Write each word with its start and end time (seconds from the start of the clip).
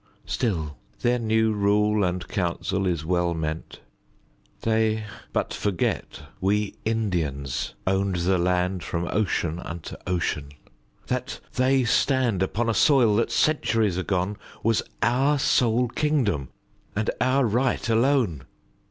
Still 0.25 0.77
their 1.01 1.19
new 1.19 1.53
rule 1.53 2.03
and 2.03 2.27
council 2.27 2.87
is 2.87 3.05
well 3.05 3.35
meant. 3.35 3.81
They 4.61 5.05
but 5.31 5.53
forget 5.53 6.21
we 6.39 6.73
Indians 6.85 7.75
owned 7.85 8.15
the 8.15 8.39
land 8.39 8.83
From 8.83 9.07
ocean 9.11 9.59
unto 9.59 9.95
ocean; 10.07 10.53
that 11.05 11.39
they 11.53 11.83
stand 11.83 12.41
Upon 12.41 12.67
a 12.67 12.73
soil 12.73 13.15
that 13.17 13.29
centuries 13.31 13.95
agone 13.97 14.37
Was 14.63 14.81
our 15.03 15.37
sole 15.37 15.87
kingdom 15.89 16.49
and 16.95 17.11
our 17.21 17.45
right 17.45 17.87
alone. 17.87 18.45